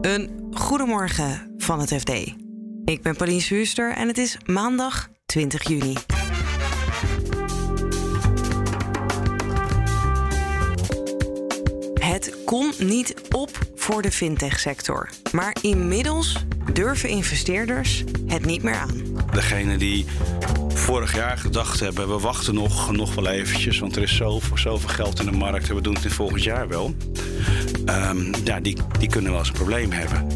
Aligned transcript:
Een 0.00 0.48
goedemorgen 0.52 1.54
van 1.58 1.80
het 1.80 1.94
FD. 1.94 2.10
Ik 2.84 3.02
ben 3.02 3.16
Pauline 3.16 3.40
Schuster 3.40 3.92
en 3.92 4.08
het 4.08 4.18
is 4.18 4.38
maandag 4.44 5.08
20 5.26 5.68
juni. 5.68 5.94
Het 11.94 12.36
kon 12.44 12.72
niet 12.78 13.14
op 13.32 13.50
voor 13.74 14.02
de 14.02 14.10
fintech-sector. 14.10 15.10
Maar 15.32 15.56
inmiddels 15.62 16.44
durven 16.72 17.08
investeerders 17.08 18.04
het 18.26 18.44
niet 18.44 18.62
meer 18.62 18.74
aan. 18.74 19.02
Degene 19.32 19.76
die 19.76 20.06
vorig 20.86 21.14
jaar 21.14 21.38
gedacht 21.38 21.80
hebben, 21.80 22.08
we 22.08 22.18
wachten 22.18 22.54
nog, 22.54 22.92
nog 22.92 23.14
wel 23.14 23.26
eventjes... 23.26 23.78
want 23.78 23.96
er 23.96 24.02
is 24.02 24.16
zoveel, 24.16 24.58
zoveel 24.58 24.88
geld 24.88 25.20
in 25.20 25.26
de 25.26 25.32
markt 25.32 25.68
en 25.68 25.74
we 25.74 25.80
doen 25.80 25.94
het 25.94 26.04
in 26.04 26.10
volgend 26.10 26.42
jaar 26.42 26.68
wel... 26.68 26.94
Um, 27.86 28.30
ja, 28.44 28.60
die, 28.60 28.76
die 28.98 29.08
kunnen 29.08 29.30
wel 29.30 29.40
eens 29.40 29.48
een 29.48 29.54
probleem 29.54 29.92
hebben. 29.92 30.26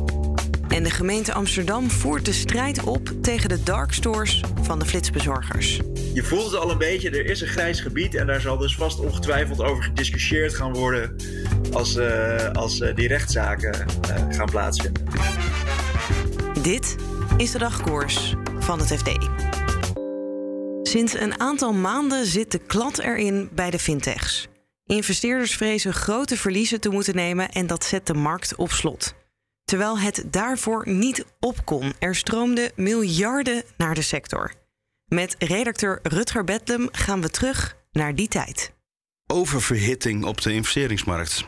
En 0.69 0.83
de 0.83 0.91
gemeente 0.91 1.33
Amsterdam 1.33 1.91
voert 1.91 2.24
de 2.24 2.33
strijd 2.33 2.83
op 2.83 3.12
tegen 3.23 3.48
de 3.48 3.62
dark 3.62 3.93
stores 3.93 4.41
van 4.62 4.79
de 4.79 4.84
flitsbezorgers. 4.84 5.80
Je 6.15 6.23
voelt 6.23 6.45
het 6.45 6.60
al 6.60 6.71
een 6.71 6.79
beetje, 6.79 7.10
er 7.10 7.27
is 7.27 7.41
een 7.41 7.48
grijs 7.48 7.80
gebied 7.80 8.15
en 8.15 8.27
daar 8.27 8.41
zal 8.41 8.57
dus 8.57 8.74
vast 8.74 8.98
ongetwijfeld 9.01 9.62
over 9.62 9.82
gediscussieerd 9.82 10.55
gaan 10.55 10.73
worden 10.73 11.16
als, 11.73 11.96
uh, 11.96 12.51
als 12.52 12.80
uh, 12.80 12.95
die 12.95 13.09
rechtszaken 13.09 13.87
uh, 14.09 14.37
gaan 14.37 14.51
plaatsvinden. 14.51 15.05
Dit 16.62 16.96
is 17.37 17.51
de 17.51 17.59
dagkoers 17.59 18.35
van 18.59 18.79
het 18.79 18.88
FD. 18.88 19.10
Sinds 20.91 21.15
een 21.15 21.41
aantal 21.41 21.73
maanden 21.73 22.27
zit 22.27 22.51
de 22.51 22.59
klad 22.59 22.99
erin 22.99 23.49
bij 23.53 23.71
de 23.71 23.79
fintechs. 23.79 24.49
Investeerders 24.85 25.55
vrezen 25.55 25.93
grote 25.93 26.37
verliezen 26.37 26.80
te 26.80 26.89
moeten 26.89 27.15
nemen 27.15 27.51
en 27.51 27.66
dat 27.66 27.85
zet 27.85 28.07
de 28.07 28.15
markt 28.15 28.55
op 28.55 28.71
slot. 28.71 29.15
Terwijl 29.65 29.99
het 29.99 30.25
daarvoor 30.30 30.89
niet 30.89 31.25
op 31.41 31.65
kon. 31.65 31.93
Er 31.99 32.15
stroomden 32.15 32.73
miljarden 32.77 33.63
naar 33.77 33.95
de 33.95 34.02
sector. 34.02 34.52
Met 35.07 35.37
redacteur 35.38 35.99
Rutger 36.02 36.45
Bedlem 36.45 36.88
gaan 36.93 37.21
we 37.21 37.30
terug 37.30 37.77
naar 37.93 38.15
die 38.15 38.29
tijd. 38.29 38.73
Oververhitting 39.27 40.25
op 40.25 40.41
de 40.41 40.52
investeringsmarkt. 40.52 41.45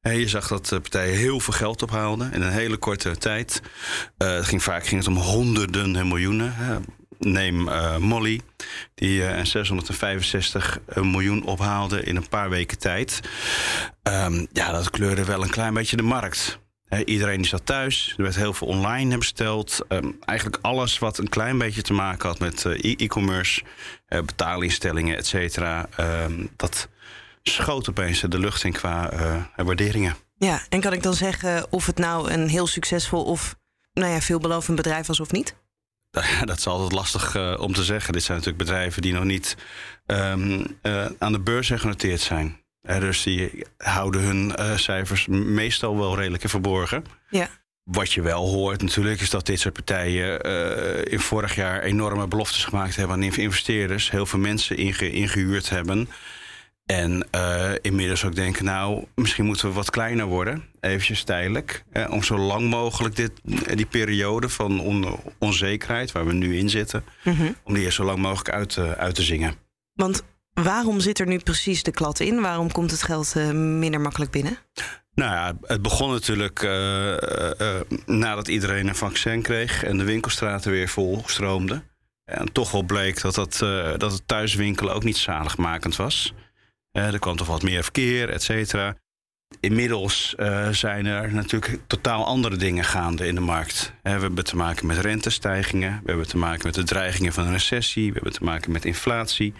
Je 0.00 0.28
zag 0.28 0.48
dat 0.48 0.68
partijen 0.68 1.16
heel 1.16 1.40
veel 1.40 1.54
geld 1.54 1.82
ophaalden 1.82 2.32
in 2.32 2.42
een 2.42 2.52
hele 2.52 2.76
korte 2.76 3.16
tijd. 3.16 3.62
Uh, 4.18 4.44
ging, 4.44 4.62
vaak 4.62 4.86
ging 4.86 5.04
het 5.04 5.08
om 5.08 5.16
honderden 5.16 5.96
en 5.96 6.08
miljoenen. 6.08 6.54
Neem 7.18 7.68
uh, 7.68 7.96
Molly, 7.96 8.40
die 8.94 9.20
uh, 9.20 9.44
665 9.44 10.80
miljoen 10.94 11.44
ophaalde 11.44 12.02
in 12.02 12.16
een 12.16 12.28
paar 12.28 12.50
weken 12.50 12.78
tijd. 12.78 13.20
Um, 14.02 14.46
ja, 14.52 14.72
dat 14.72 14.90
kleurde 14.90 15.24
wel 15.24 15.42
een 15.42 15.50
klein 15.50 15.74
beetje 15.74 15.96
de 15.96 16.02
markt. 16.02 16.58
Iedereen 17.04 17.36
die 17.36 17.46
zat 17.46 17.66
thuis. 17.66 18.14
Er 18.16 18.22
werd 18.22 18.36
heel 18.36 18.52
veel 18.52 18.66
online 18.66 19.18
besteld. 19.18 19.80
Um, 19.88 20.16
eigenlijk 20.24 20.58
alles 20.62 20.98
wat 20.98 21.18
een 21.18 21.28
klein 21.28 21.58
beetje 21.58 21.82
te 21.82 21.92
maken 21.92 22.28
had 22.28 22.38
met 22.38 22.64
e-commerce, 22.64 23.62
betaalinstellingen, 24.08 25.16
et 25.16 25.26
cetera. 25.26 25.88
Um, 26.00 26.50
dat 26.56 26.88
schoot 27.42 27.88
opeens 27.88 28.20
de 28.20 28.38
lucht 28.38 28.64
in 28.64 28.72
qua 28.72 29.10
waarderingen. 29.56 30.16
Ja, 30.38 30.62
en 30.68 30.80
kan 30.80 30.92
ik 30.92 31.02
dan 31.02 31.14
zeggen 31.14 31.72
of 31.72 31.86
het 31.86 31.98
nou 31.98 32.30
een 32.30 32.48
heel 32.48 32.66
succesvol 32.66 33.24
of 33.24 33.56
nou 33.92 34.12
ja, 34.12 34.20
veelbelovend 34.20 34.76
bedrijf 34.76 35.06
was 35.06 35.20
of 35.20 35.32
niet? 35.32 35.54
Dat 36.44 36.58
is 36.58 36.66
altijd 36.66 36.92
lastig 36.92 37.36
uh, 37.36 37.54
om 37.58 37.72
te 37.72 37.84
zeggen. 37.84 38.12
Dit 38.12 38.22
zijn 38.22 38.38
natuurlijk 38.38 38.64
bedrijven 38.64 39.02
die 39.02 39.12
nog 39.12 39.24
niet 39.24 39.56
um, 40.06 40.78
uh, 40.82 41.06
aan 41.18 41.32
de 41.32 41.40
beurs 41.40 41.70
genoteerd 41.70 42.20
zijn. 42.20 42.60
Uh, 42.82 43.00
dus 43.00 43.22
die 43.22 43.64
houden 43.76 44.20
hun 44.20 44.52
cijfers 44.78 45.26
meestal 45.26 45.96
wel 45.96 46.16
redelijk 46.16 46.42
in 46.42 46.48
verborgen. 46.48 47.04
Ja. 47.30 47.48
Wat 47.82 48.12
je 48.12 48.22
wel 48.22 48.48
hoort 48.48 48.82
natuurlijk 48.82 49.20
is 49.20 49.30
dat 49.30 49.46
dit 49.46 49.60
soort 49.60 49.74
partijen 49.74 50.40
in 51.10 51.20
vorig 51.20 51.54
jaar 51.54 51.82
enorme 51.82 52.26
beloftes 52.26 52.64
gemaakt 52.64 52.96
hebben 52.96 53.16
aan 53.16 53.22
investeerders. 53.22 54.10
Heel 54.10 54.26
veel 54.26 54.38
mensen 54.38 54.76
inge 54.76 55.10
ingehuurd 55.10 55.68
hebben. 55.68 56.08
En 56.86 57.26
uh, 57.34 57.70
inmiddels 57.80 58.24
ook 58.24 58.34
denken, 58.34 58.64
nou, 58.64 59.04
misschien 59.14 59.44
moeten 59.44 59.68
we 59.68 59.74
wat 59.74 59.90
kleiner 59.90 60.26
worden, 60.26 60.64
eventjes 60.80 61.22
tijdelijk. 61.22 61.84
Eh, 61.92 62.10
om 62.10 62.22
zo 62.22 62.38
lang 62.38 62.70
mogelijk 62.70 63.16
dit, 63.16 63.32
die 63.74 63.86
periode 63.86 64.48
van 64.48 64.80
on 64.80 65.20
onzekerheid 65.38 66.12
waar 66.12 66.26
we 66.26 66.32
nu 66.32 66.56
in 66.56 66.70
zitten, 66.70 67.04
mm 67.24 67.34
-hmm. 67.34 67.56
om 67.64 67.74
die 67.74 67.90
zo 67.90 68.04
lang 68.04 68.18
mogelijk 68.18 68.50
uit, 68.50 68.76
uh, 68.76 68.90
uit 68.90 69.14
te 69.14 69.22
zingen. 69.22 69.54
Want 69.92 70.22
waarom 70.52 71.00
zit 71.00 71.18
er 71.18 71.26
nu 71.26 71.38
precies 71.38 71.82
de 71.82 71.90
klad 71.90 72.20
in? 72.20 72.40
Waarom 72.40 72.72
komt 72.72 72.90
het 72.90 73.02
geld 73.02 73.34
uh, 73.36 73.50
minder 73.50 74.00
makkelijk 74.00 74.30
binnen? 74.30 74.58
Nou 75.14 75.32
ja, 75.32 75.56
het 75.62 75.82
begon 75.82 76.10
natuurlijk 76.10 76.62
nadat 78.06 78.48
iedereen 78.48 78.88
een 78.88 78.94
vaccin 78.94 79.42
kreeg 79.42 79.84
en 79.84 79.98
de 79.98 80.04
winkelstraten 80.04 80.70
weer 80.70 80.88
vol 80.88 81.22
stroomden. 81.26 81.84
En 82.24 82.52
toch 82.52 82.70
wel 82.70 82.82
bleek 82.82 83.20
dat, 83.20 83.34
dat, 83.34 83.58
dat 83.98 84.12
het 84.12 84.28
thuiswinkelen 84.28 84.94
ook 84.94 85.04
niet 85.04 85.16
zaligmakend 85.16 85.96
was. 85.96 86.34
Uh, 86.96 87.12
er 87.12 87.18
kwam 87.18 87.36
toch 87.36 87.46
wat 87.46 87.62
meer 87.62 87.82
verkeer, 87.82 88.30
et 88.30 88.42
cetera. 88.42 88.96
Inmiddels 89.60 90.34
uh, 90.38 90.68
zijn 90.68 91.06
er 91.06 91.34
natuurlijk 91.34 91.78
totaal 91.86 92.24
andere 92.24 92.56
dingen 92.56 92.84
gaande 92.84 93.26
in 93.26 93.34
de 93.34 93.40
markt. 93.40 93.92
Uh, 94.02 94.14
we 94.14 94.20
hebben 94.20 94.44
te 94.44 94.56
maken 94.56 94.86
met 94.86 94.98
rentestijgingen, 94.98 96.00
we 96.02 96.08
hebben 96.08 96.28
te 96.28 96.36
maken 96.36 96.66
met 96.66 96.74
de 96.74 96.84
dreigingen 96.84 97.32
van 97.32 97.46
een 97.46 97.52
recessie, 97.52 98.06
we 98.06 98.14
hebben 98.14 98.32
te 98.32 98.44
maken 98.44 98.72
met 98.72 98.84
inflatie. 98.84 99.54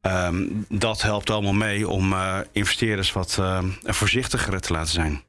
Um, 0.00 0.66
dat 0.68 1.02
helpt 1.02 1.30
allemaal 1.30 1.52
mee 1.52 1.88
om 1.88 2.14
investeerders 2.52 3.12
wat 3.12 3.38
voorzichtiger 3.82 4.60
te 4.60 4.72
laten 4.72 4.92
zijn. 4.92 5.24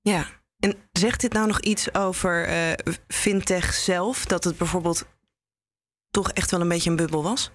Ja, 0.00 0.26
en 0.58 0.74
zegt 0.92 1.20
dit 1.20 1.32
nou 1.32 1.46
nog 1.46 1.60
iets 1.60 1.94
over 1.94 2.48
fintech 3.08 3.74
zelf? 3.74 4.24
Dat 4.24 4.44
het 4.44 4.58
bijvoorbeeld 4.58 5.06
toch 6.10 6.30
echt 6.30 6.50
wel 6.50 6.60
een 6.60 6.68
beetje 6.68 6.90
een 6.90 6.96
bubbel 6.96 7.22
was? 7.22 7.50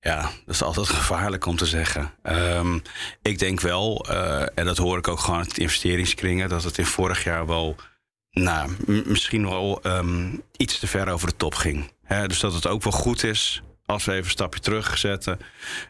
Ja, 0.00 0.20
dat 0.20 0.54
is 0.54 0.62
altijd 0.62 0.88
gevaarlijk 0.88 1.46
om 1.46 1.56
te 1.56 1.66
zeggen. 1.66 2.10
Um, 2.22 2.82
ik 3.22 3.38
denk 3.38 3.60
wel, 3.60 4.06
uh, 4.10 4.40
en 4.40 4.64
dat 4.64 4.76
hoor 4.76 4.98
ik 4.98 5.08
ook 5.08 5.18
gewoon 5.18 5.38
uit 5.38 5.58
investeringskringen, 5.58 6.48
dat 6.48 6.64
het 6.64 6.78
in 6.78 6.86
vorig 6.86 7.24
jaar 7.24 7.46
wel, 7.46 7.76
nou, 8.30 8.70
misschien 9.06 9.48
wel 9.48 9.80
um, 9.86 10.42
iets 10.56 10.78
te 10.78 10.86
ver 10.86 11.08
over 11.08 11.28
de 11.28 11.36
top 11.36 11.54
ging. 11.54 11.92
Dus 12.26 12.40
dat 12.40 12.52
het 12.52 12.66
ook 12.66 12.82
wel 12.82 12.92
goed 12.92 13.24
is 13.24 13.62
als 13.86 14.04
we 14.04 14.12
even 14.12 14.24
een 14.24 14.30
stapje 14.30 14.60
terug 14.60 14.98
zetten 14.98 15.40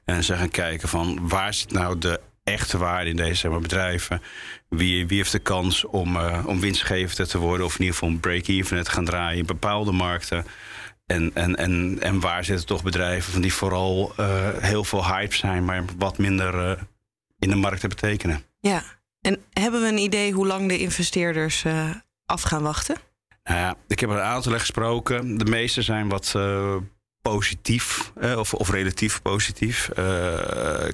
en 0.05 0.25
zeggen 0.25 0.51
kijken 0.51 0.89
van 0.89 1.29
waar 1.29 1.55
zit 1.55 1.73
nou 1.73 1.99
de 1.99 2.21
echte 2.45 2.79
waarde 2.79 3.11
in 3.11 3.17
deze 3.17 3.49
bedrijven? 3.49 4.23
Wie, 4.69 5.07
wie 5.07 5.17
heeft 5.17 5.33
de 5.33 5.39
kans 5.39 5.85
om, 5.85 6.17
uh, 6.17 6.45
om 6.47 6.61
winstgevender 6.61 7.29
te 7.29 7.39
worden 7.39 7.67
of 7.67 7.75
in 7.75 7.81
ieder 7.81 7.95
geval 7.95 8.09
een 8.09 8.21
break-even 8.21 8.85
te 8.85 8.91
gaan 8.91 9.05
draaien 9.05 9.39
in 9.39 9.47
bepaalde 9.47 9.93
markten? 9.93 10.45
En, 11.09 11.31
en, 11.35 11.57
en, 11.57 11.99
en 12.01 12.21
waar 12.21 12.45
zitten 12.45 12.67
toch 12.67 12.83
bedrijven 12.83 13.33
van 13.33 13.41
die 13.41 13.53
vooral 13.53 14.13
uh, 14.21 14.49
heel 14.59 14.85
veel 14.85 15.07
hype 15.07 15.35
zijn, 15.35 15.65
maar 15.65 15.85
wat 15.99 16.19
minder 16.19 16.55
uh, 16.55 16.83
in 17.39 17.51
de 17.51 17.57
markt 17.57 17.81
te 17.81 17.89
betekenen? 17.89 18.43
Ja, 18.61 18.83
en 19.21 19.39
hebben 19.53 19.81
we 19.81 19.89
een 19.89 19.99
idee 19.99 20.33
hoe 20.33 20.47
lang 20.47 20.69
de 20.69 20.79
investeerders 20.79 21.65
uh, 21.65 21.91
af 22.27 22.43
gaan 22.43 22.63
wachten? 22.63 22.97
Nou 23.45 23.59
ja, 23.61 23.77
ik 23.87 24.01
heb 24.01 24.11
er 24.11 24.17
een 24.17 24.23
aantal 24.23 24.59
gesproken. 24.59 25.39
De 25.39 25.45
meeste 25.45 25.83
zijn 25.83 26.09
wat 26.09 26.35
positief 27.23 28.13
of, 28.37 28.55
of 28.55 28.71
relatief 28.71 29.23
positief. 29.23 29.91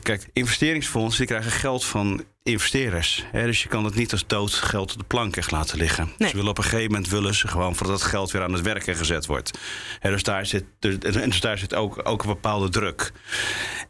kijk, 0.02 0.28
investeringsfondsen 0.32 1.26
die 1.26 1.36
krijgen 1.36 1.52
geld 1.52 1.84
van 1.84 2.24
investeerders. 2.44 3.24
Hè? 3.32 3.46
Dus 3.46 3.62
je 3.62 3.68
kan 3.68 3.84
het 3.84 3.94
niet 3.94 4.12
als 4.12 4.26
dood 4.26 4.52
geld 4.52 4.92
op 4.92 4.98
de 4.98 5.04
plank 5.04 5.36
echt 5.36 5.50
laten 5.50 5.78
liggen. 5.78 6.12
Nee. 6.18 6.28
Ze 6.28 6.36
willen 6.36 6.50
op 6.50 6.58
een 6.58 6.64
gegeven 6.64 6.92
moment 6.92 7.08
willen 7.08 7.34
ze 7.34 7.48
gewoon 7.48 7.74
voordat 7.74 8.00
het 8.00 8.08
geld 8.08 8.30
weer 8.30 8.42
aan 8.42 8.52
het 8.52 8.62
werken 8.62 8.96
gezet 8.96 9.26
wordt. 9.26 9.58
Hè, 9.98 10.10
dus 10.10 10.22
daar 10.22 10.46
zit, 10.46 10.64
dus, 10.78 10.98
dus 10.98 11.40
daar 11.40 11.58
zit 11.58 11.74
ook, 11.74 12.08
ook 12.08 12.22
een 12.22 12.28
bepaalde 12.28 12.68
druk. 12.68 13.12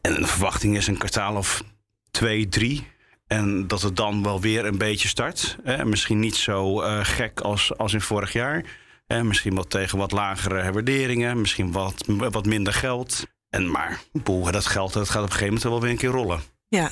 En 0.00 0.14
de 0.14 0.26
verwachting 0.26 0.76
is 0.76 0.86
een 0.86 0.98
kwartaal 0.98 1.36
of 1.36 1.62
twee, 2.10 2.48
drie. 2.48 2.86
En 3.26 3.66
dat 3.66 3.82
het 3.82 3.96
dan 3.96 4.22
wel 4.22 4.40
weer 4.40 4.64
een 4.64 4.78
beetje 4.78 5.08
start. 5.08 5.56
Hè? 5.62 5.84
Misschien 5.84 6.18
niet 6.18 6.36
zo 6.36 6.82
uh, 6.82 6.98
gek 7.02 7.40
als, 7.40 7.76
als 7.76 7.92
in 7.92 8.00
vorig 8.00 8.32
jaar. 8.32 8.64
Hè? 9.06 9.24
Misschien 9.24 9.54
wat 9.54 9.70
tegen 9.70 9.98
wat 9.98 10.12
lagere 10.12 10.72
waarderingen. 10.72 11.40
Misschien 11.40 11.72
wat, 11.72 12.04
wat 12.06 12.46
minder 12.46 12.72
geld. 12.72 13.26
En 13.48 13.70
maar, 13.70 14.00
boel, 14.12 14.50
dat 14.50 14.66
geld 14.66 14.92
dat 14.92 15.08
gaat 15.08 15.22
op 15.22 15.30
een 15.30 15.32
gegeven 15.32 15.54
moment 15.54 15.62
wel 15.62 15.80
weer 15.80 15.90
een 15.90 15.96
keer 15.96 16.10
rollen. 16.10 16.40
Ja. 16.68 16.90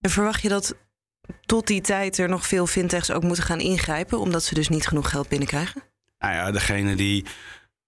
En 0.00 0.10
verwacht 0.10 0.42
je 0.42 0.48
dat 0.48 0.76
tot 1.46 1.66
die 1.66 1.80
tijd 1.80 2.18
er 2.18 2.28
nog 2.28 2.46
veel 2.46 2.66
fintechs 2.66 3.10
ook 3.10 3.22
moeten 3.22 3.44
gaan 3.44 3.60
ingrijpen, 3.60 4.18
omdat 4.18 4.42
ze 4.42 4.54
dus 4.54 4.68
niet 4.68 4.86
genoeg 4.86 5.10
geld 5.10 5.28
binnenkrijgen? 5.28 5.82
Nou 6.18 6.34
ja, 6.34 6.50
degene 6.50 6.94
die 6.94 7.24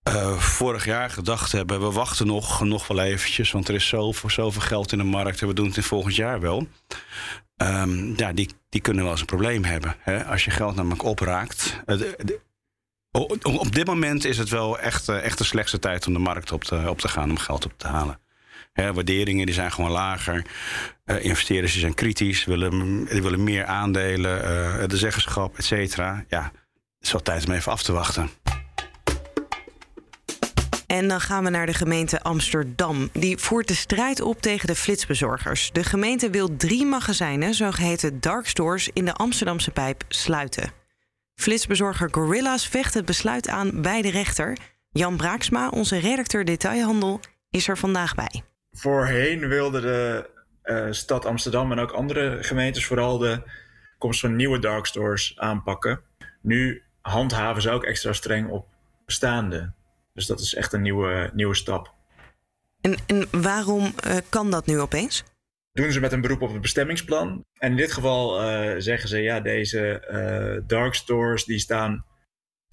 uh, 0.09 0.39
vorig 0.39 0.85
jaar 0.85 1.11
gedacht 1.11 1.53
hebben, 1.53 1.81
we 1.81 1.91
wachten 1.91 2.27
nog, 2.27 2.61
nog 2.61 2.87
wel 2.87 3.01
eventjes, 3.01 3.53
want 3.53 3.69
er 3.69 3.75
is 3.75 3.89
zoveel, 3.89 4.31
zoveel 4.31 4.63
geld 4.63 4.93
in 4.93 4.99
de 4.99 5.05
markt 5.05 5.41
en 5.41 5.49
we 5.49 5.55
doen 5.55 5.67
het 5.67 5.77
in 5.77 5.83
volgend 5.83 6.15
jaar 6.15 6.41
wel. 6.41 6.69
Um, 7.57 8.17
ja, 8.17 8.33
die, 8.33 8.51
die 8.69 8.81
kunnen 8.81 9.03
wel 9.03 9.13
eens 9.13 9.21
een 9.21 9.27
probleem 9.27 9.65
hebben. 9.65 9.97
Hè? 9.99 10.25
Als 10.25 10.45
je 10.45 10.51
geld 10.51 10.75
namelijk 10.75 11.03
opraakt. 11.03 11.83
Op 13.43 13.73
dit 13.73 13.87
moment 13.87 14.25
is 14.25 14.39
het 14.39 14.49
wel 14.49 14.79
echt, 14.79 15.09
uh, 15.09 15.25
echt 15.25 15.39
de 15.39 15.45
slechtste 15.45 15.79
tijd 15.79 16.07
om 16.07 16.13
de 16.13 16.19
markt 16.19 16.53
op 16.53 16.65
te, 16.65 16.85
op 16.89 17.01
te 17.01 17.09
gaan 17.09 17.31
om 17.31 17.39
geld 17.39 17.65
op 17.65 17.73
te 17.77 17.87
halen. 17.87 18.19
Waarderingen 18.75 19.47
die 19.47 19.55
zijn 19.55 19.73
gewoon 19.73 19.91
lager. 19.91 20.47
Uh, 21.05 21.25
investeerders 21.25 21.73
die 21.73 21.81
zijn 21.81 21.95
kritisch, 21.95 22.45
willen, 22.45 23.05
die 23.05 23.23
willen 23.23 23.45
meer 23.45 23.65
aandelen, 23.65 24.89
de 24.89 24.97
zeggenschap, 24.97 25.59
et 25.59 25.65
cetera. 25.65 26.25
Ja, 26.29 26.43
het 26.43 26.53
is 27.01 27.13
wel 27.13 27.23
tijd 27.23 27.47
om 27.47 27.53
even 27.53 27.73
af 27.73 27.83
te 27.83 27.93
wachten. 27.93 28.31
En 30.87 31.09
dan 31.09 31.21
gaan 31.21 31.45
we 31.45 31.51
naar 31.51 31.67
de 31.67 31.75
gemeente 31.75 32.23
Amsterdam. 32.23 33.09
Die 33.13 33.39
voert 33.39 33.69
de 33.69 33.75
strijd 33.75 34.21
op 34.21 34.41
tegen 34.43 34.67
de 34.67 34.75
flitsbezorgers. 34.75 35.71
De 35.73 35.85
gemeente 35.85 36.31
wil 36.31 36.57
drie 36.57 36.87
magazijnen, 36.87 37.55
zogeheten 37.55 38.21
dark 38.21 38.47
stores, 38.47 38.91
in 38.93 39.05
de 39.05 39.15
Amsterdamse 39.15 39.71
pijp 39.71 40.05
sluiten. 40.09 40.73
Flitsbezorger 41.35 42.09
Gorilla's 42.11 42.69
vecht 42.69 42.95
het 42.95 43.05
besluit 43.05 43.49
aan 43.49 43.83
bij 43.83 44.03
de 44.03 44.11
rechter. 44.11 44.57
Jan 44.91 45.17
Braaksma, 45.17 45.69
onze 45.69 45.99
redacteur 45.99 46.45
detailhandel, 46.45 47.21
is 47.51 47.69
er 47.69 47.79
vandaag 47.79 48.15
bij. 48.15 48.43
Voorheen 48.77 49.49
wilde 49.49 49.81
de 49.81 50.31
uh, 50.65 50.93
stad 50.93 51.25
Amsterdam 51.25 51.73
en 51.73 51.79
ook 51.79 51.91
andere 51.91 52.43
gemeentes 52.43 52.87
vooral 52.87 53.19
de 53.19 53.43
komst 53.99 54.21
van 54.21 54.37
nieuwe 54.37 54.59
dark 54.59 54.87
stores 54.87 55.39
aanpakken. 55.39 56.01
Nu 56.43 56.83
handhaven 57.01 57.63
ze 57.63 57.71
ook 57.71 57.85
extra 57.85 58.13
streng 58.13 58.51
op 58.51 58.67
bestaande. 59.05 59.73
Dus 60.13 60.27
dat 60.27 60.41
is 60.41 60.55
echt 60.55 60.73
een 60.73 60.83
nieuwe, 60.83 61.31
nieuwe 61.35 61.55
stap. 61.55 61.95
En, 62.81 62.97
en 63.07 63.43
waarom 63.43 63.95
uh, 64.07 64.17
kan 64.29 64.51
dat 64.51 64.67
nu 64.67 64.81
opeens? 64.81 65.25
Doen 65.73 65.93
ze 65.93 66.01
met 66.01 66.13
een 66.13 66.21
beroep 66.21 66.43
op 66.43 66.53
het 66.53 66.61
bestemmingsplan. 66.61 67.45
En 67.59 67.71
in 67.71 67.77
dit 67.77 67.93
geval 67.93 68.43
uh, 68.43 68.75
zeggen 68.79 69.09
ze, 69.09 69.19
ja, 69.19 69.41
deze 69.41 70.63
dark 70.67 70.95
stores 70.95 71.45
die 71.45 71.59
staan, 71.59 72.05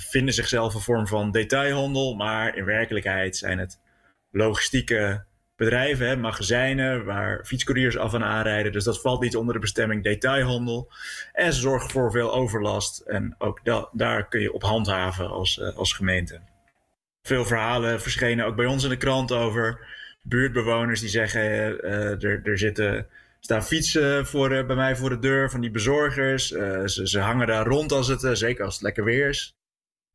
vinden 0.03 0.33
zichzelf 0.33 0.73
een 0.73 0.81
vorm 0.81 1.07
van 1.07 1.31
detailhandel. 1.31 2.15
Maar 2.15 2.55
in 2.55 2.65
werkelijkheid 2.65 3.37
zijn 3.37 3.59
het 3.59 3.79
logistieke 4.31 5.25
bedrijven, 5.61 6.19
magazijnen, 6.19 7.05
waar 7.05 7.45
fietscouriers 7.45 7.97
af 7.97 8.13
en 8.13 8.23
aanrijden. 8.23 8.71
Dus 8.71 8.83
dat 8.83 9.01
valt 9.01 9.21
niet 9.21 9.35
onder 9.35 9.53
de 9.53 9.59
bestemming 9.59 10.03
detailhandel. 10.03 10.91
En 11.33 11.53
ze 11.53 11.59
zorgen 11.59 11.89
voor 11.89 12.11
veel 12.11 12.33
overlast. 12.33 12.99
En 12.99 13.35
ook 13.37 13.59
da 13.63 13.89
daar 13.91 14.27
kun 14.27 14.41
je 14.41 14.53
op 14.53 14.63
handhaven 14.63 15.29
als, 15.29 15.61
als 15.75 15.93
gemeente 15.93 16.39
veel 17.23 17.45
verhalen 17.45 18.01
verschenen 18.01 18.45
ook 18.45 18.55
bij 18.55 18.65
ons 18.65 18.83
in 18.83 18.89
de 18.89 18.97
krant 18.97 19.31
over 19.31 19.79
buurtbewoners 20.23 20.99
die 20.99 21.09
zeggen: 21.09 21.41
uh, 21.41 22.23
er, 22.23 22.41
er 22.43 22.57
zitten, 22.57 23.07
staan 23.39 23.63
fietsen 23.63 24.25
voor, 24.25 24.49
bij 24.49 24.75
mij 24.75 24.95
voor 24.95 25.09
de 25.09 25.19
deur 25.19 25.49
van 25.49 25.61
die 25.61 25.71
bezorgers. 25.71 26.47
Ze, 26.47 27.01
ze, 27.03 27.19
hangen 27.19 27.47
daar 27.47 27.65
rond 27.65 27.91
als 27.91 28.07
het, 28.07 28.37
zeker 28.37 28.65
als 28.65 28.73
het 28.73 28.83
lekker 28.83 29.03
weer 29.03 29.29
is. 29.29 29.53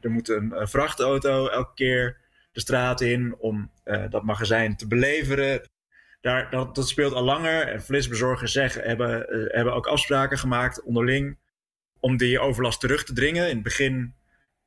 Er 0.01 0.11
moet 0.11 0.29
een, 0.29 0.61
een 0.61 0.69
vrachtauto 0.69 1.49
elke 1.49 1.75
keer 1.75 2.26
de 2.57 2.63
straat 2.63 3.01
in 3.01 3.37
om 3.39 3.71
dat 4.11 4.23
magazijn 4.23 4.77
te 4.77 4.87
beleveren. 4.87 5.61
Daar, 6.21 6.51
dat, 6.51 6.75
dat, 6.75 6.89
speelt 6.89 7.13
al 7.13 7.23
langer. 7.23 7.69
En 7.69 7.83
flitsbezorgers 7.83 8.53
zeggen, 8.53 8.83
hebben, 8.83 9.27
hebben 9.49 9.75
ook 9.75 9.87
afspraken 9.87 10.39
gemaakt 10.39 10.83
onderling 10.83 11.39
om 12.01 12.17
die 12.17 12.41
overlast 12.41 12.81
terug 12.81 13.05
te 13.05 13.13
dringen. 13.13 13.49
In 13.49 13.55
het 13.55 13.63
begin 13.63 14.15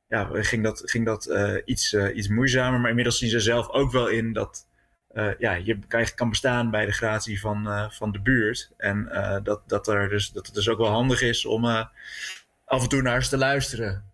ja, 0.06 0.28
ging 0.32 0.64
dat, 0.64 0.82
ging 0.84 1.04
dat 1.04 1.26
uh, 1.28 1.56
iets, 1.64 1.94
iets 1.94 2.28
moeizamer. 2.28 2.80
Maar 2.80 2.88
inmiddels 2.88 3.18
zien 3.18 3.30
ze 3.30 3.40
zelf 3.40 3.68
ook 3.68 3.92
wel 3.92 4.08
in 4.08 4.32
dat 4.32 4.68
ja, 5.38 5.54
je 5.54 5.78
kan 6.14 6.28
bestaan 6.28 6.70
bij 6.70 6.86
de 6.86 6.92
gratie 6.92 7.40
van, 7.40 7.90
van 7.92 8.12
de 8.12 8.20
buurt. 8.20 8.70
En 8.76 9.10
dat, 9.42 9.62
dat, 9.66 9.88
er 9.88 10.08
dus, 10.08 10.30
dat 10.30 10.46
het 10.46 10.54
dus 10.54 10.68
ook 10.68 10.78
wel 10.78 10.90
handig 10.90 11.22
is 11.22 11.46
om 11.46 11.64
af 12.64 12.82
en 12.82 12.88
toe 12.88 13.02
naar 13.02 13.22
ze 13.22 13.28
te 13.28 13.36
luisteren. 13.36 14.09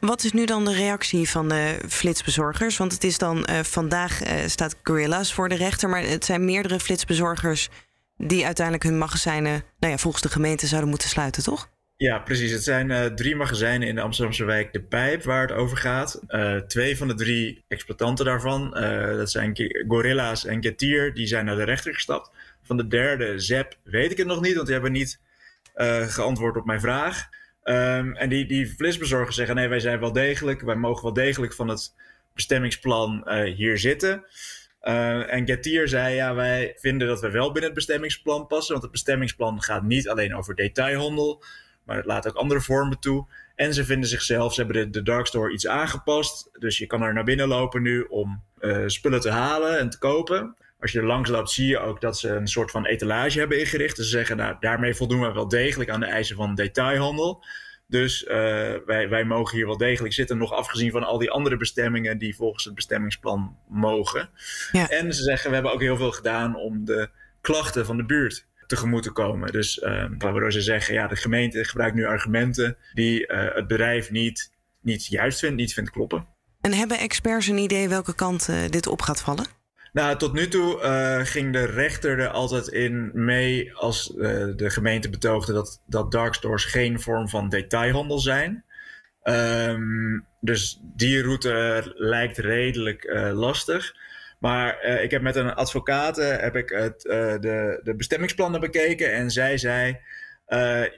Wat 0.00 0.24
is 0.24 0.32
nu 0.32 0.44
dan 0.44 0.64
de 0.64 0.74
reactie 0.74 1.28
van 1.28 1.48
de 1.48 1.78
flitsbezorgers? 1.88 2.76
Want 2.76 2.92
het 2.92 3.04
is 3.04 3.18
dan 3.18 3.46
vandaag 3.62 4.20
staat 4.46 4.76
Gorilla's 4.82 5.32
voor 5.32 5.48
de 5.48 5.54
rechter, 5.54 5.88
maar 5.88 6.02
het 6.02 6.24
zijn 6.24 6.44
meerdere 6.44 6.80
flitsbezorgers 6.80 7.68
die 8.16 8.44
uiteindelijk 8.44 8.84
hun 8.84 8.98
magazijnen, 8.98 9.62
nou 9.78 9.92
ja, 9.92 9.98
volgens 9.98 10.22
de 10.22 10.28
gemeente 10.28 10.66
zouden 10.66 10.90
moeten 10.90 11.08
sluiten, 11.08 11.42
toch? 11.42 11.70
Ja, 11.96 12.18
precies. 12.18 12.50
Het 12.50 12.64
zijn 12.64 12.90
uh, 12.90 13.04
drie 13.04 13.36
magazijnen 13.36 13.88
in 13.88 13.94
de 13.94 14.00
Amsterdamse 14.00 14.44
wijk 14.44 14.72
De 14.72 14.82
Pijp 14.82 15.22
waar 15.22 15.40
het 15.40 15.52
over 15.52 15.76
gaat. 15.76 16.20
Twee 16.66 16.96
van 16.96 17.08
de 17.08 17.14
drie 17.14 17.64
exploitanten 17.68 18.24
daarvan, 18.24 18.70
dat 19.16 19.30
zijn 19.30 19.52
Gorilla's 19.88 20.46
en 20.46 20.62
Getir, 20.62 21.14
die 21.14 21.26
zijn 21.26 21.44
naar 21.44 21.56
de 21.56 21.64
rechter 21.64 21.94
gestapt. 21.94 22.30
Van 22.62 22.76
de 22.76 22.86
derde, 22.86 23.38
Zep, 23.38 23.78
weet 23.82 24.10
ik 24.10 24.16
het 24.16 24.26
nog 24.26 24.40
niet, 24.40 24.54
want 24.54 24.64
die 24.64 24.74
hebben 24.74 24.92
niet 24.92 25.20
geantwoord 26.08 26.56
op 26.56 26.64
mijn 26.64 26.80
vraag. 26.80 27.28
Um, 27.64 28.16
en 28.16 28.28
die, 28.28 28.46
die 28.46 28.66
flitsbezorgers 28.66 29.36
zeggen, 29.36 29.54
nee, 29.54 29.68
wij 29.68 29.80
zijn 29.80 30.00
wel 30.00 30.12
degelijk, 30.12 30.60
wij 30.60 30.74
mogen 30.74 31.02
wel 31.02 31.12
degelijk 31.12 31.52
van 31.52 31.68
het 31.68 31.94
bestemmingsplan 32.34 33.30
hier 33.30 33.78
zitten. 33.78 34.24
en 34.80 35.46
Getir 35.46 35.88
zei, 35.88 36.14
ja, 36.14 36.34
wij 36.34 36.76
vinden 36.76 37.08
dat 37.08 37.20
we 37.20 37.30
wel 37.30 37.46
binnen 37.46 37.64
het 37.64 37.74
bestemmingsplan 37.74 38.46
passen, 38.46 38.70
want 38.70 38.82
het 38.82 38.92
bestemmingsplan 38.92 39.62
gaat 39.62 39.82
niet 39.82 40.08
alleen 40.08 40.34
over 40.34 40.54
detailhandel, 40.54 41.42
maar 41.84 41.96
het 41.96 42.06
laat 42.06 42.28
ook 42.28 42.34
andere 42.34 42.60
vormen 42.60 43.00
toe. 43.00 43.26
En 43.60 43.74
ze 43.74 43.84
vinden 43.84 44.08
zichzelf, 44.08 44.54
ze 44.54 44.62
hebben 44.62 44.82
de, 44.82 44.90
de 44.90 45.02
Dark 45.02 45.26
Store 45.26 45.52
iets 45.52 45.66
aangepast. 45.66 46.50
Dus 46.58 46.78
je 46.78 46.86
kan 46.86 47.02
er 47.02 47.14
naar 47.14 47.24
binnen 47.24 47.48
lopen 47.48 47.82
nu 47.82 48.02
om 48.02 48.42
uh, 48.60 48.82
spullen 48.86 49.20
te 49.20 49.30
halen 49.30 49.78
en 49.78 49.90
te 49.90 49.98
kopen. 49.98 50.56
Als 50.80 50.92
je 50.92 50.98
er 50.98 51.06
langs 51.06 51.30
loopt, 51.30 51.50
zie 51.50 51.66
je 51.66 51.78
ook 51.78 52.00
dat 52.00 52.18
ze 52.18 52.28
een 52.28 52.48
soort 52.48 52.70
van 52.70 52.86
etalage 52.86 53.38
hebben 53.38 53.60
ingericht. 53.60 53.96
Dus 53.96 54.04
ze 54.04 54.16
zeggen, 54.16 54.36
nou, 54.36 54.56
daarmee 54.60 54.94
voldoen 54.94 55.20
we 55.20 55.32
wel 55.32 55.48
degelijk 55.48 55.90
aan 55.90 56.00
de 56.00 56.06
eisen 56.06 56.36
van 56.36 56.54
detailhandel. 56.54 57.44
Dus 57.86 58.22
uh, 58.22 58.30
wij, 58.86 59.08
wij 59.08 59.24
mogen 59.24 59.56
hier 59.56 59.66
wel 59.66 59.76
degelijk 59.76 60.14
zitten, 60.14 60.38
nog 60.38 60.52
afgezien 60.52 60.90
van 60.90 61.04
al 61.04 61.18
die 61.18 61.30
andere 61.30 61.56
bestemmingen 61.56 62.18
die 62.18 62.36
volgens 62.36 62.64
het 62.64 62.74
bestemmingsplan 62.74 63.56
mogen. 63.68 64.30
Ja. 64.72 64.88
En 64.88 65.14
ze 65.14 65.22
zeggen, 65.22 65.48
we 65.48 65.54
hebben 65.54 65.72
ook 65.72 65.80
heel 65.80 65.96
veel 65.96 66.12
gedaan 66.12 66.56
om 66.56 66.84
de 66.84 67.10
klachten 67.40 67.86
van 67.86 67.96
de 67.96 68.04
buurt 68.04 68.46
tegemoet 68.66 69.02
te 69.02 69.10
komen. 69.10 69.52
Dus 69.52 69.78
uh, 69.78 70.04
waardoor 70.18 70.52
ze 70.52 70.60
zeggen, 70.60 70.94
ja, 70.94 71.06
de 71.06 71.16
gemeente 71.16 71.64
gebruikt 71.64 71.94
nu 71.94 72.04
argumenten 72.04 72.76
die 72.94 73.32
uh, 73.32 73.54
het 73.54 73.66
bedrijf 73.66 74.10
niet, 74.10 74.52
niet 74.80 75.06
juist 75.06 75.38
vindt, 75.38 75.56
niet 75.56 75.72
vindt 75.72 75.90
kloppen. 75.90 76.26
En 76.60 76.72
hebben 76.72 76.98
experts 76.98 77.46
een 77.46 77.58
idee 77.58 77.88
welke 77.88 78.14
kant 78.14 78.48
uh, 78.50 78.56
dit 78.68 78.86
op 78.86 79.02
gaat 79.02 79.22
vallen? 79.22 79.46
Nou, 79.92 80.16
tot 80.16 80.32
nu 80.32 80.48
toe 80.48 80.80
uh, 80.82 81.26
ging 81.26 81.52
de 81.52 81.64
rechter 81.64 82.18
er 82.18 82.28
altijd 82.28 82.68
in 82.68 83.10
mee 83.14 83.74
als 83.74 84.06
de 84.56 84.70
gemeente 84.70 85.10
betoogde 85.10 85.52
dat, 85.52 85.82
dat 85.86 86.12
dark 86.12 86.34
stores 86.34 86.64
geen 86.64 87.00
vorm 87.00 87.28
van 87.28 87.48
detailhandel 87.48 88.18
zijn. 88.18 88.64
Um, 89.24 90.26
dus 90.40 90.80
die 90.82 91.22
route 91.22 91.82
lijkt 91.94 92.38
redelijk 92.38 93.30
lastig. 93.32 93.94
Maar 94.38 94.84
ik 94.84 95.10
heb 95.10 95.22
met 95.22 95.36
een 95.36 95.54
advocaat 95.54 96.16
heb 96.16 96.56
ik 96.56 96.68
het, 96.68 97.00
de, 97.00 97.80
de 97.82 97.94
bestemmingsplannen 97.94 98.60
bekeken. 98.60 99.12
En 99.12 99.30
zij 99.30 99.58
zei. 99.58 99.98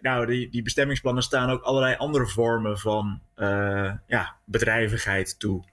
Nou, 0.00 0.26
die, 0.26 0.50
die 0.50 0.62
bestemmingsplannen 0.62 1.22
staan 1.22 1.50
ook 1.50 1.62
allerlei 1.62 1.96
andere 1.96 2.26
vormen 2.26 2.78
van 2.78 3.20
ja, 4.06 4.36
bedrijvigheid 4.44 5.38
toe 5.38 5.64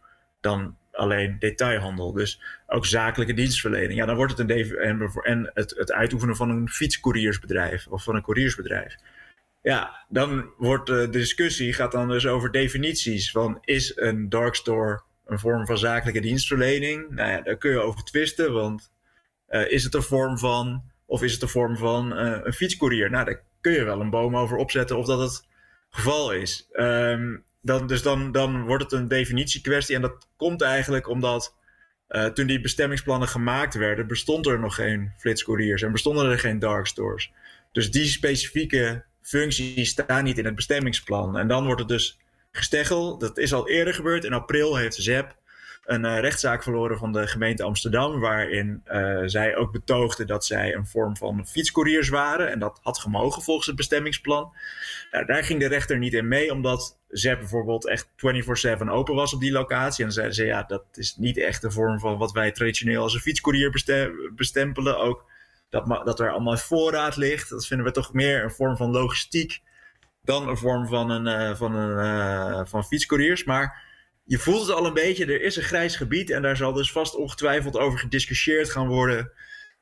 dan 0.41 0.77
alleen 0.99 1.35
detailhandel. 1.39 2.11
Dus 2.11 2.41
ook 2.67 2.85
zakelijke 2.85 3.33
dienstverlening. 3.33 3.99
Ja, 3.99 4.05
dan 4.05 4.15
wordt 4.15 4.37
het 4.37 4.49
een 4.49 4.77
en, 4.77 5.11
en 5.23 5.51
het, 5.53 5.73
het 5.77 5.91
uitoefenen 5.91 6.35
van 6.35 6.49
een 6.49 6.69
fietscouriersbedrijf 6.69 7.87
of 7.87 8.03
van 8.03 8.15
een 8.15 8.21
couriersbedrijf. 8.21 8.95
Ja, 9.61 10.05
dan 10.09 10.49
wordt 10.57 10.87
de 10.87 11.09
discussie 11.09 11.73
gaat 11.73 11.91
dan 11.91 12.07
dus 12.07 12.27
over 12.27 12.51
definities 12.51 13.31
van 13.31 13.57
is 13.61 13.91
een 13.95 14.29
dark 14.29 14.55
store 14.55 15.01
een 15.29 15.39
vorm 15.39 15.65
van 15.65 15.77
zakelijke 15.77 16.19
dienstverlening. 16.19 17.09
Nou 17.09 17.31
ja, 17.31 17.41
daar 17.41 17.57
kun 17.57 17.71
je 17.71 17.79
over 17.79 18.03
twisten, 18.03 18.53
want 18.53 18.91
uh, 19.49 19.71
is 19.71 19.83
het 19.83 19.93
een 19.93 20.01
vorm 20.03 20.37
van, 20.37 20.83
of 21.05 21.23
is 21.23 21.33
het 21.33 21.41
een 21.41 21.49
vorm 21.49 21.77
van 21.77 22.25
uh, 22.25 22.39
een 22.43 22.53
fietscourier? 22.53 23.09
Nou, 23.09 23.25
daar 23.25 23.41
kun 23.61 23.71
je 23.71 23.83
wel 23.83 24.01
een 24.01 24.09
boom 24.09 24.37
over 24.37 24.57
opzetten 24.57 24.97
of 24.97 25.05
dat 25.05 25.19
het 25.19 25.47
geval 25.89 26.31
is. 26.31 26.69
Um, 26.73 27.43
dan, 27.61 27.87
dus 27.87 28.01
dan, 28.01 28.31
dan 28.31 28.63
wordt 28.65 28.83
het 28.83 28.91
een 28.91 29.07
definitiekwestie 29.07 29.95
en 29.95 30.01
dat 30.01 30.27
komt 30.35 30.61
eigenlijk 30.61 31.07
omdat 31.07 31.55
uh, 32.09 32.25
toen 32.25 32.47
die 32.47 32.61
bestemmingsplannen 32.61 33.27
gemaakt 33.27 33.73
werden, 33.73 34.07
bestond 34.07 34.47
er 34.47 34.59
nog 34.59 34.75
geen 34.75 35.11
flitscouriers 35.17 35.81
en 35.81 35.91
bestonden 35.91 36.31
er 36.31 36.39
geen 36.39 36.59
dark 36.59 36.87
stores. 36.87 37.31
Dus 37.71 37.91
die 37.91 38.05
specifieke 38.05 39.03
functies 39.21 39.89
staan 39.89 40.23
niet 40.23 40.37
in 40.37 40.45
het 40.45 40.55
bestemmingsplan. 40.55 41.37
En 41.37 41.47
dan 41.47 41.65
wordt 41.65 41.79
het 41.79 41.89
dus 41.89 42.19
gesteggel. 42.51 43.17
Dat 43.17 43.37
is 43.37 43.53
al 43.53 43.69
eerder 43.69 43.93
gebeurd. 43.93 44.23
In 44.23 44.33
april 44.33 44.75
heeft 44.75 44.95
ZEP 44.95 45.35
een 45.89 46.05
uh, 46.05 46.19
rechtszaak 46.19 46.63
verloren 46.63 46.97
van 46.97 47.11
de 47.11 47.27
gemeente 47.27 47.63
Amsterdam, 47.63 48.19
waarin 48.19 48.83
uh, 48.91 49.21
zij 49.25 49.55
ook 49.55 49.71
betoogde 49.71 50.25
dat 50.25 50.45
zij 50.45 50.75
een 50.75 50.85
vorm 50.87 51.17
van 51.17 51.47
fietscouriers 51.47 52.09
waren. 52.09 52.51
En 52.51 52.59
dat 52.59 52.79
had 52.81 52.99
gemogen 52.99 53.41
volgens 53.41 53.67
het 53.67 53.75
bestemmingsplan. 53.75 54.53
Nou, 55.11 55.25
daar 55.25 55.43
ging 55.43 55.59
de 55.59 55.67
rechter 55.67 55.97
niet 55.97 56.13
in 56.13 56.27
mee, 56.27 56.51
omdat 56.51 56.99
ZEP 57.07 57.39
bijvoorbeeld 57.39 57.87
echt 57.87 58.09
24-7 58.79 58.87
open 58.89 59.15
was 59.15 59.33
op 59.33 59.39
die 59.39 59.51
locatie. 59.51 60.05
En 60.05 60.11
zeiden 60.11 60.35
ze, 60.35 60.45
ja, 60.45 60.63
dat 60.63 60.83
is 60.93 61.15
niet 61.17 61.37
echt 61.37 61.61
de 61.61 61.71
vorm 61.71 61.99
van 61.99 62.17
wat 62.17 62.31
wij 62.31 62.51
traditioneel 62.51 63.01
als 63.01 63.13
een 63.13 63.19
fietscourier 63.19 63.71
bestempelen. 64.35 64.99
Ook 64.99 65.25
dat, 65.69 66.01
dat 66.05 66.19
er 66.19 66.31
allemaal 66.31 66.57
voorraad 66.57 67.15
ligt, 67.15 67.49
dat 67.49 67.67
vinden 67.67 67.85
we 67.85 67.91
toch 67.91 68.13
meer 68.13 68.43
een 68.43 68.51
vorm 68.51 68.77
van 68.77 68.91
logistiek 68.91 69.61
dan 70.23 70.49
een 70.49 70.57
vorm 70.57 70.87
van, 70.87 71.09
een, 71.09 71.49
uh, 71.49 71.55
van, 71.55 71.75
een, 71.75 72.67
van 72.67 72.85
fietscouriers. 72.85 73.43
Maar 73.43 73.87
je 74.29 74.37
voelt 74.37 74.67
het 74.67 74.75
al 74.75 74.85
een 74.85 74.93
beetje, 74.93 75.25
er 75.25 75.41
is 75.41 75.55
een 75.55 75.63
grijs 75.63 75.95
gebied 75.95 76.29
en 76.29 76.41
daar 76.41 76.57
zal 76.57 76.73
dus 76.73 76.91
vast 76.91 77.15
ongetwijfeld 77.15 77.77
over 77.77 77.99
gediscussieerd 77.99 78.69
gaan 78.69 78.87
worden 78.87 79.31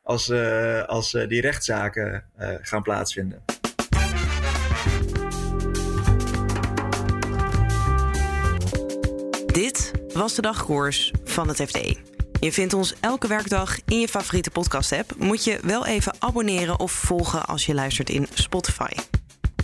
als, 0.03 0.29
uh, 0.29 0.83
als 0.83 1.13
uh, 1.13 1.27
die 1.27 1.41
rechtszaken 1.41 2.23
uh, 2.39 2.49
gaan 2.61 2.81
plaatsvinden. 2.81 3.43
Dit 9.45 9.91
was 10.13 10.35
de 10.35 10.41
dagkoers 10.41 11.11
van 11.23 11.47
het 11.47 11.61
FD. 11.61 11.77
Je 12.39 12.51
vindt 12.51 12.73
ons 12.73 12.93
elke 12.99 13.27
werkdag 13.27 13.77
in 13.85 13.99
je 13.99 14.07
favoriete 14.07 14.51
podcast-app. 14.51 15.13
Moet 15.17 15.43
je 15.43 15.59
wel 15.63 15.85
even 15.85 16.15
abonneren 16.19 16.79
of 16.79 16.91
volgen 16.91 17.45
als 17.45 17.65
je 17.65 17.73
luistert 17.73 18.09
in 18.09 18.27
Spotify. 18.33 18.91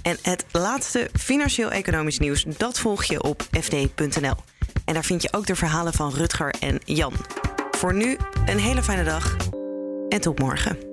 En 0.01 0.17
het 0.21 0.45
laatste 0.51 1.09
financieel-economisch 1.19 2.19
nieuws, 2.19 2.43
dat 2.57 2.79
volg 2.79 3.03
je 3.03 3.23
op 3.23 3.41
fd.nl. 3.51 4.35
En 4.85 4.93
daar 4.93 5.03
vind 5.03 5.21
je 5.21 5.33
ook 5.33 5.45
de 5.45 5.55
verhalen 5.55 5.93
van 5.93 6.13
Rutger 6.13 6.53
en 6.59 6.79
Jan. 6.85 7.13
Voor 7.71 7.93
nu 7.93 8.17
een 8.45 8.59
hele 8.59 8.83
fijne 8.83 9.03
dag 9.03 9.35
en 10.09 10.21
tot 10.21 10.39
morgen. 10.39 10.92